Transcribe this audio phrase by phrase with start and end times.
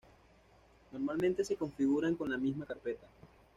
[0.91, 3.05] Normalmente se configuran con la misma carpeta